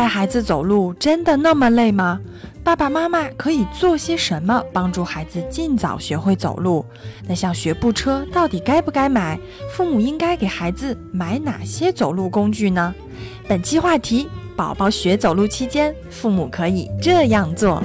[0.00, 2.18] 带孩子走路真的那么累吗？
[2.64, 6.82] 爸爸妈妈可以做些什么帮助孩子尽早学会走路？
[7.28, 9.38] 那像学步车到底该不该买？
[9.70, 12.94] 父母应该给孩子买哪些走路工具呢？
[13.46, 14.26] 本期话题：
[14.56, 17.82] 宝宝学走路期间，父母可以这样做。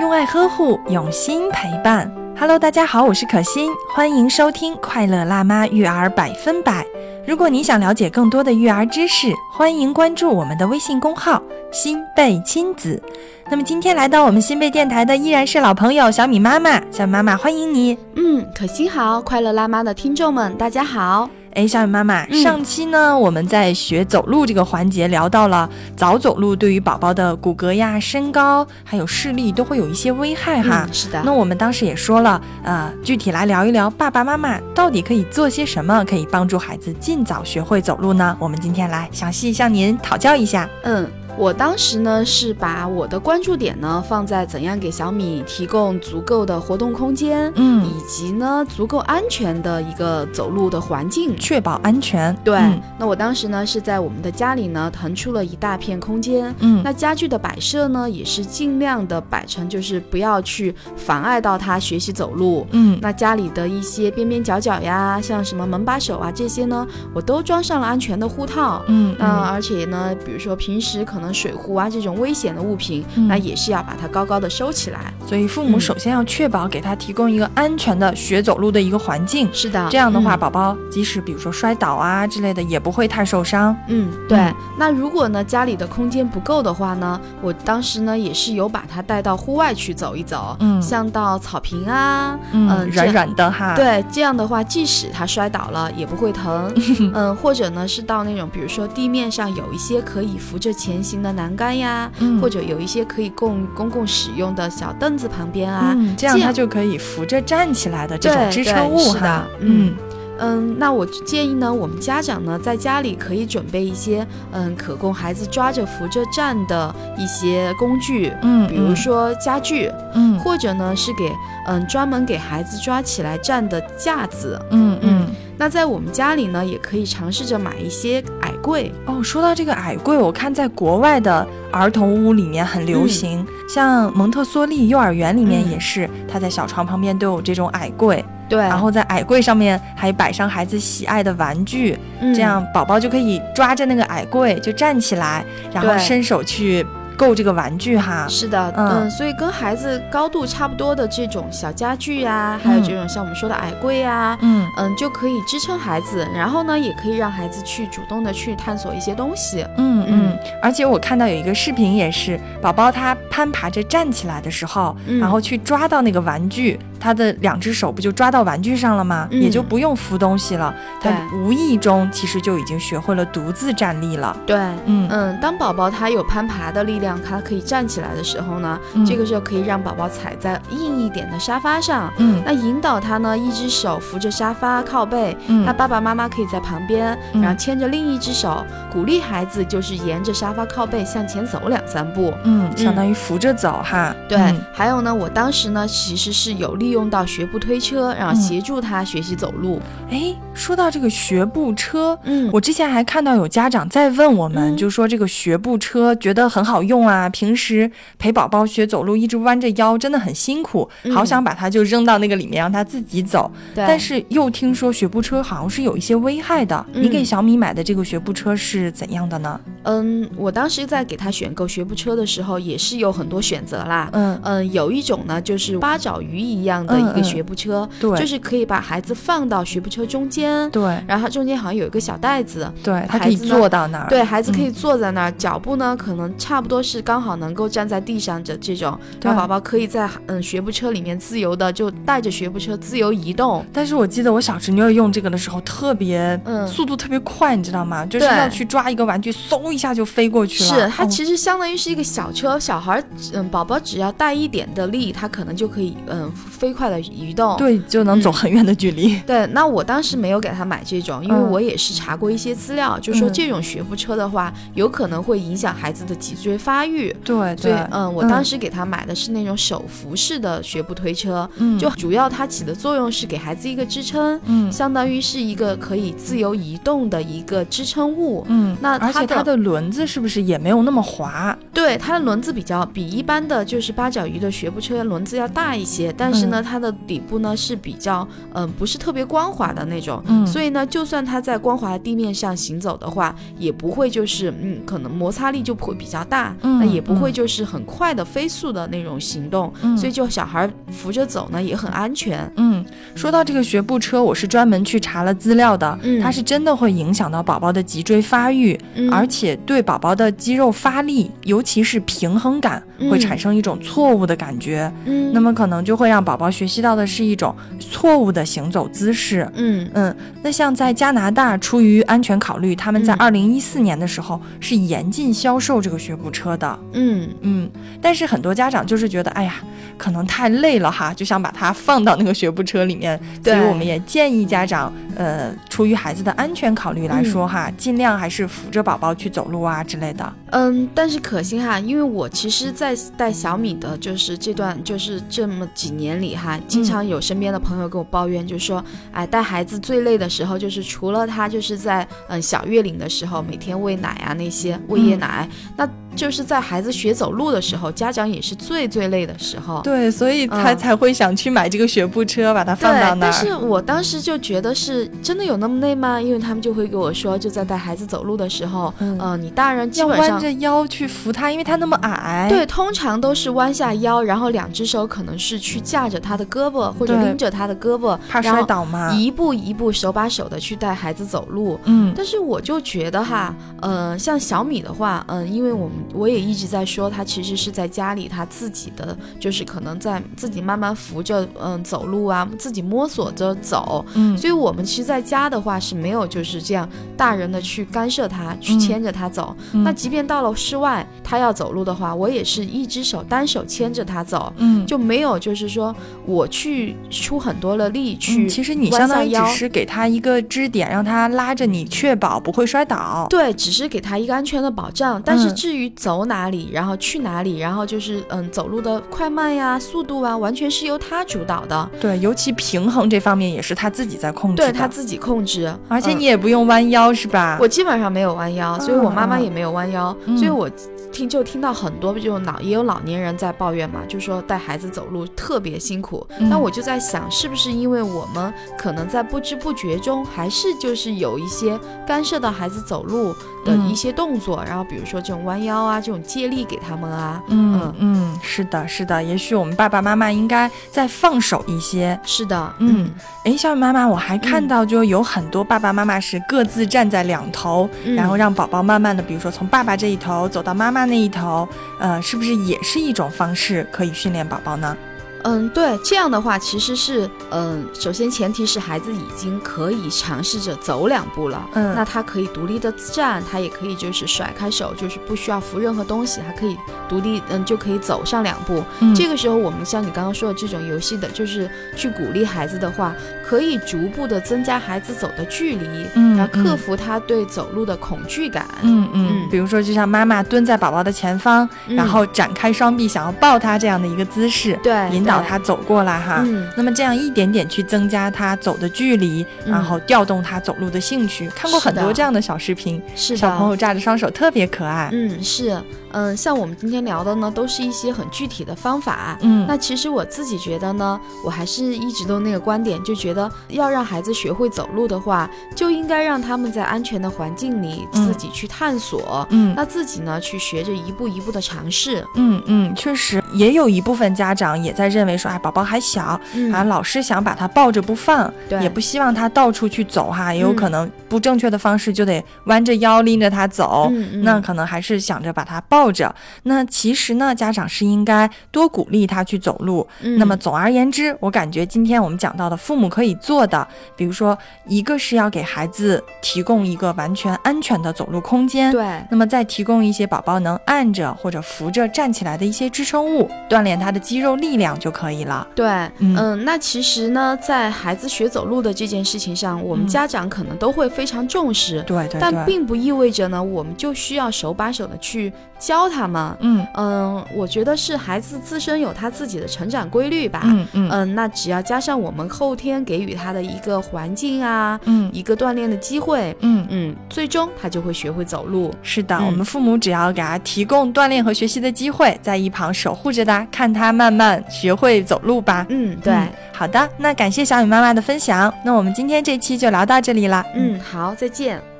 [0.00, 2.10] 用爱呵护，用心陪伴。
[2.40, 6.86] Hello，大家好，我是可心，欢迎收听快乐辣妈育儿百分百。
[7.26, 13.02] 如果你想了解更多的育儿知识，欢迎关注我们的微信公号“新贝亲子”。
[13.50, 17.98] 那么今天来到我们新贝电台的依然是老朋友小米妈妈，小米妈妈欢迎你。
[18.14, 21.28] 嗯，可心好，快乐辣妈的听众们，大家好。
[21.58, 30.88] 哎，小雨妈妈，上期呢，我们在学走路这个环节聊到了早走路对于宝宝的骨骼呀、身高还有视力都会有一些危害哈。
[30.92, 31.20] 是的。
[31.24, 38.36] 那我们当时也说了，呃，具体来聊一聊爸爸妈妈到底可以做些什么，可以帮助孩子尽早学会走路呢？
[38.38, 40.68] 我们今天来详细向您讨教一下。
[40.84, 41.10] 嗯。
[41.38, 52.34] 我当时呢是把我的关注点呢放在怎样给小米提供足够的活动空间，嗯，以及呢足够安全的一个走路的环境，确保安全。
[52.42, 52.58] 对，
[52.98, 71.27] 那我当时呢是在我们的家里呢腾出了一大片空间，嗯，那家具的摆设呢也是尽量的摆成就是不要去妨碍到他学习走路，嗯，那家里的一些边边角角呀，像什么门把手啊这些呢，我都装上了安全的护套，嗯，那而且呢，比如说平时可能。
[71.32, 75.12] 水壶啊，这种危险的物品，那也是要把它高高的收起来。
[75.26, 79.48] 所以父母首先要确保给他提供一个安全的学走路的一个环境。
[79.52, 83.76] 是的，这样的话，宝宝即使比如说摔倒啊之类的，也不会太受伤。
[83.88, 84.38] 嗯，对。
[84.78, 93.74] 那如果呢家里的空间不够的话呢，我当时呢也是有把他带到户外去走一走，嗯，像到草坪啊，嗯，软软的哈。
[93.74, 96.72] 对，这样的话，即使他摔倒了也不会疼。
[97.12, 101.17] 嗯，或者呢是到那种比如说地面上有一些可以扶着前行。
[101.22, 109.46] 的栏杆呀，或者有一些可以供公共使用的小凳子旁边啊，这样他就可以扶着站起来的这种支撑物哈。
[109.60, 109.94] 嗯
[110.40, 121.32] 嗯，那我建议呢，我们家长呢在家里可以准备一些嗯可供孩子抓着扶着站的一些工具，嗯，比如说家具，嗯，或者呢是给
[121.66, 125.26] 嗯专门给孩子抓起来站的架子，嗯嗯。
[125.60, 128.37] 那在我们家里呢，也可以尝试着买一些矮
[128.68, 129.22] 柜哦。
[129.22, 138.22] 说到这个矮柜，我看在国外的儿童屋里面很流行，像蒙特梭利幼儿园里面也是，他在小床旁边都有这种矮柜。
[138.48, 141.98] 对，然后在矮柜上面还摆上孩子喜爱的玩具，
[142.34, 146.84] 这样宝宝就可以抓着那个矮柜就站起来，然后伸手去。
[147.18, 154.66] 够这个玩具哈，是的，嗯，所以跟孩子高度差不多的这种小家具呀，还有这种像我们说的矮柜呀，嗯。
[154.78, 166.78] 嗯，就可以支撑孩子，然后呢，也可以让孩子去主动的去探索一些东西，嗯嗯，而且我看到有一个视频也是，宝宝他攀爬着站起来的时候，然后去抓到那个玩具。
[167.00, 169.28] 他的两只手不就抓到玩具上了吗？
[169.30, 170.74] 也就不用扶东西了。
[171.00, 174.36] 他无意中其实就已经学会了独自站立了。
[174.46, 175.38] 对，嗯嗯。
[175.40, 182.12] 当宝宝他有攀爬的力量，他可以站起来的时候呢，这个时候可以让宝宝踩在硬一点的沙发上。
[182.16, 185.36] 嗯，那引导他呢，一只手扶着沙发靠背。
[185.46, 192.34] 嗯，那爸爸妈妈可以在旁边，然后牵着另一只手，鼓励孩子就是沿着沙发靠背向前走两三步。
[192.44, 194.12] 嗯，相当于扶着走哈。
[194.28, 194.38] 对，
[194.72, 196.87] 还有呢，我当时呢其实是有利。
[196.88, 199.78] 利用到学步推车，然后协助他学习走路。
[200.10, 213.52] 哎，说到这个学步车，嗯，我之前还看到有家长在问我们，就说这个学步车觉得很好用啊，平时陪宝宝学走路一直弯着腰，真的很辛苦，好想把它就扔到那个里面让他自己走。
[213.74, 216.86] 对但是又听说学步车好像是有一些危害的。
[216.94, 219.60] 你给小米买的这个学步车是怎样的呢？
[219.82, 224.08] 嗯，我当时在给他选购学步车的时候，也是有很多选择啦。
[224.14, 226.77] 嗯嗯，有一种呢，就是八爪鱼一样。
[226.86, 243.64] 的一个学步车，对，就是可以把孩子放到学步车中间，对，然后它中间好像有一个小袋子，对，他可以坐到那儿，对孩子可以坐在那儿，脚步呢可能差不多是刚好能够站在地上的这种，让宝宝可以在嗯学步车里面自由的就带着学步车自由移动。
[243.72, 248.04] 但是我记得我小侄女儿用这个的时候特别，嗯，速度特别快，你知道吗？
[248.04, 250.70] 就是要去抓一个玩具，嗖一一下就飞过去了。
[250.70, 253.00] 是，它其实相当于是一个小车，小孩
[253.32, 259.18] 嗯，宝宝只要带一点的力，他可能就可以嗯飞快的移动，对，就能走很远的距离。
[259.26, 267.14] 对，那我当时没有给他买这种，因为我也是查过一些资料，就说这种学步车的话，有可能会影响孩子的脊椎发育。
[267.24, 281.56] 对，所以嗯，我当时给他买的是那种手扶式的学步推车，嗯，就主要它起的作用是给孩子一个支撑，嗯，相当于是一个可以自由移动的一个支撑物，嗯，那而且它的轮子是不是也没有那么滑？
[281.72, 302.50] 对，它的轮子比较比一般的就是八角鱼的学步车轮子要大一些，但是呢，它的底部呢是比较嗯不是特别光滑的那种，嗯，所以呢，就算它在光滑的地面上行走的话，也不会就是嗯可能摩擦力就会比较大，那也不会就是很快的飞速的那种行动，所以就小孩扶着走呢也很安全。
[302.56, 302.84] 嗯，
[303.14, 308.78] 说到这个学步车，我是专门去查了资料的，它是真的会影响到宝宝的脊椎发育，
[309.10, 314.90] 而且对宝宝的肌肉发力，尤其是平衡感，会产生一种错误的感觉。
[315.04, 319.48] 嗯，那么可能就会让宝宝学习到的是一种错误的行走姿势。
[319.54, 326.78] 嗯嗯，那像在加拿大，出于安全考虑，他们在二零一四年的时候是严禁销售这个学步车的。
[326.92, 329.54] 嗯嗯，但是很多家长就是觉得，哎呀，
[329.96, 333.18] 可能太累了哈，就想把它放到那个学步车里面。
[333.42, 340.32] 所以我们也建议家长，呃，出于孩子的安全考虑来说哈，尽量还是扶着宝宝去走路啊之类的。
[340.50, 348.82] 嗯，但是可心哈，因为我其实，在带小米的，就是这段，就是这么几年里哈，经常有身边的朋友跟我抱怨，就说，
[349.12, 355.88] 哎，带孩子最累的时候，就是除了他就是在嗯小月龄的时候，每天喂奶啊那些喂夜奶，那。
[356.18, 359.80] 就是在孩子学走路的时候，家长也是最最累的时候。
[359.82, 363.30] 对，所以他才会想去买这个学步车，把它放到那儿。
[363.30, 366.20] 但是我当时就觉得是真的有那么累吗？
[366.20, 372.48] 因为他们就会给我说，就在带孩子走路的时候，嗯，你大人基本上弯着腰去扶他，因为他那么矮。
[372.50, 379.12] 对，通常都是弯下腰，然后两只手可能是去架着他的胳膊或者拎着他的胳膊，怕摔倒吗？
[379.12, 381.78] 一步一步手把手的去带孩子走路。
[381.84, 385.94] 嗯，但是我就觉得哈，呃，像小米的话，嗯，因为我们。
[386.14, 394.04] 我也一直在说，他其实是在家里，他自己的就是可能在自己慢慢扶着，嗯，走路啊，自己摸索着走。
[394.14, 399.54] 嗯，所以我们其实在家的话是没有就是这样大人的去干涉他，去牵着他走。
[399.72, 404.52] 那即便到了室外，他要走路的话，我也是一只手单手牵着他走。
[404.56, 405.94] 嗯，就没有就是说
[406.24, 408.48] 我去出很多的力去。
[408.48, 413.26] 其实你相当于只是给他一个支点，让他拉着你，确保不会摔倒。
[413.28, 415.20] 对，只是给他一个安全的保障。
[415.24, 421.90] 但是至于走哪里，然后去哪里，然后就是嗯，走路的快慢呀、速度啊，完全是由他主导的。
[422.00, 424.56] 对，尤其平衡这方面也是他自己在控制。
[424.56, 427.58] 对他自己控制，而且你也不用弯腰，是吧？
[427.60, 430.68] 我基本上没有弯腰，所以我妈妈也没有弯腰，所以我。
[431.12, 436.26] 听就听到很多就老也有老年人在抱怨嘛，就说带孩子走路特别辛苦。
[436.38, 443.34] 那我就在想，是不是因为我们可能在不知不觉中，还是就是有一些干涉到孩子走路
[443.64, 447.42] 的一些动作，然后比如说这种弯腰啊，这种借力给他们啊。
[447.48, 449.22] 嗯嗯，是的，是的。
[449.22, 452.18] 也许我们爸爸妈妈应该再放手一些。
[452.24, 453.10] 是的，嗯。
[453.44, 460.97] 哎，小雨妈妈，我还看到就有很多爸爸妈妈是各自站在两头，然后让宝宝慢慢的，比如说从爸爸这一头走到妈妈。
[461.04, 461.68] 那一头，
[461.98, 464.96] 呃，是不是也是一种方式可以训练宝宝呢？
[465.44, 476.76] 嗯，对，这样的话其实是，嗯，首先前提是孩子已经可以尝试着走两步了，嗯，那他可以独立的站，他也可以就是甩开手，就是不需要扶任何东西，还可以
[477.08, 478.82] 独立，嗯，就可以走上两步。
[479.14, 483.14] 这个时候，我们像你刚刚说的这种游戏的，就是去鼓励孩子的话，
[483.46, 495.28] 可以逐步的增加孩子走的距离，嗯，然后克服他对走路的恐惧感，嗯嗯，比如说就像妈妈蹲在宝宝的前方，然后展开双臂想要抱他这样的一个姿势，对，引。
[495.28, 496.42] 导他走过来哈，
[496.74, 501.50] 那么这样一点点去增加他走的距离，然后调动他走路的兴趣。
[501.54, 505.10] 看过很多这样的小视频，是小朋友扎着双手，特别可爱。
[505.12, 505.78] 嗯，是。
[506.12, 509.38] 嗯，像我们今天聊的呢，都是一些很具体的方法。
[509.40, 519.46] 嗯，那其实我自己觉得呢，我还是一直都那个观点，就觉得要让孩子学会走路的话，就应该让他们在安全的环境里自己去探索。
[519.50, 522.24] 嗯，那自己呢，去学着一步一步的尝试。
[522.36, 526.40] 嗯嗯，确实也有一部分家长也在认为说，哎，宝宝还小
[526.72, 534.08] 啊，老师想把他抱着不放，也不希望他到处去走哈，也有可能不正确的方式就得弯着腰拎着他走。
[534.12, 535.97] 嗯那可能还是想着把他抱。
[535.98, 536.32] 抱着。
[536.62, 540.06] 那其实呢，家长是应该多鼓励他去走路。
[540.38, 549.04] 那么总而言之，我感觉今天我们讲到的父母可以做的，比如说一个是要给孩子提供一个完全安全的走路空间，对。
[549.28, 555.66] 那么再提供一些宝宝能按着或者扶着站起来的一些支撑物，锻炼他的肌肉力量就可以了。
[555.74, 555.88] 对，
[556.18, 562.00] 嗯，那其实呢，在孩子学走路的这件事情上，我们家长可能都会非常重视。
[562.02, 562.40] 对对。
[562.40, 566.56] 但并不意味着呢，我们就需要手把手的去教他们。
[566.60, 570.62] 嗯嗯，我觉得是孩子自身有他自己的成长规律吧。
[570.64, 578.92] 嗯嗯嗯，那只要加上我们后天给予他的一个环境啊，嗯，一个锻炼的机会，嗯嗯，最终他就会学会走路。
[579.02, 585.86] 是的，我们父母只要给他提供锻炼和学习的机会，在一旁守护着他，看他慢慢学会走路吧。
[585.88, 586.34] 嗯，对，
[586.72, 588.72] 好的，那感谢小雨妈妈的分享。
[588.84, 590.64] 那我们今天这期就聊到这里了。
[590.74, 591.97] 嗯，好，再见。